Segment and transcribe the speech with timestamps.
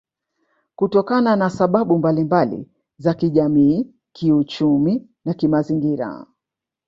[0.75, 2.49] Kutokana na sababu mbalimba
[2.97, 6.25] za kijamii kiuchumi na kimazingira